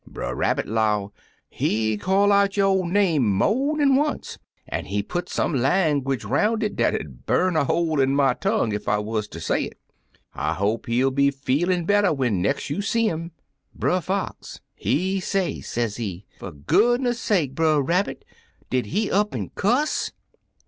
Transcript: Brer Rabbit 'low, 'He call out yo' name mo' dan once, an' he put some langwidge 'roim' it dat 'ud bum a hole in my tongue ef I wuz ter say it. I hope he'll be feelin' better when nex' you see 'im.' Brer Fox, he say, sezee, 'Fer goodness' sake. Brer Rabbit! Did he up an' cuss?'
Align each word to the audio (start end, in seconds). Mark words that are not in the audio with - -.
Brer 0.07 0.33
Rabbit 0.33 0.65
'low, 0.67 1.13
'He 1.47 1.95
call 1.95 2.31
out 2.31 2.57
yo' 2.57 2.85
name 2.85 3.23
mo' 3.31 3.75
dan 3.77 3.93
once, 3.95 4.39
an' 4.67 4.85
he 4.85 5.03
put 5.03 5.29
some 5.29 5.53
langwidge 5.53 6.25
'roim' 6.27 6.63
it 6.63 6.75
dat 6.75 6.95
'ud 6.95 7.27
bum 7.27 7.55
a 7.55 7.65
hole 7.65 7.99
in 8.01 8.15
my 8.15 8.33
tongue 8.33 8.73
ef 8.73 8.87
I 8.87 8.97
wuz 8.97 9.27
ter 9.29 9.37
say 9.39 9.65
it. 9.65 9.77
I 10.33 10.55
hope 10.55 10.87
he'll 10.87 11.11
be 11.11 11.29
feelin' 11.29 11.85
better 11.85 12.11
when 12.11 12.41
nex' 12.41 12.67
you 12.71 12.81
see 12.81 13.09
'im.' 13.09 13.31
Brer 13.75 14.01
Fox, 14.01 14.59
he 14.73 15.19
say, 15.19 15.61
sezee, 15.61 16.25
'Fer 16.39 16.49
goodness' 16.49 17.19
sake. 17.19 17.53
Brer 17.53 17.79
Rabbit! 17.83 18.25
Did 18.71 18.87
he 18.87 19.11
up 19.11 19.35
an' 19.35 19.51
cuss?' 19.53 20.11